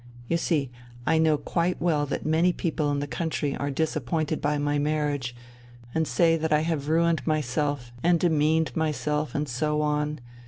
You 0.27 0.37
see, 0.37 0.71
I 1.05 1.19
know 1.19 1.37
quite 1.37 1.79
well 1.79 2.07
that 2.07 2.25
many 2.25 2.51
people 2.53 2.89
in 2.91 2.97
the 3.01 3.05
country 3.05 3.55
are 3.55 3.69
disappointed 3.69 4.41
by 4.41 4.57
my 4.57 4.79
marriage 4.79 5.35
and 5.93 6.07
say 6.07 6.37
that 6.37 6.51
I 6.51 6.61
have 6.61 6.89
ruined 6.89 7.27
myself, 7.27 7.91
and 8.01 8.19
demeaned 8.19 8.75
myself, 8.75 9.35
and 9.35 9.47
so 9.47 9.81
on. 9.83 10.19